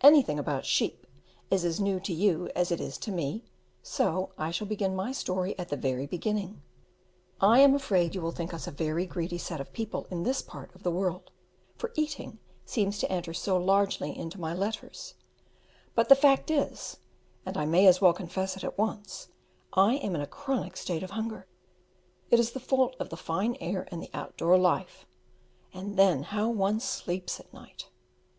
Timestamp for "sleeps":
26.80-27.38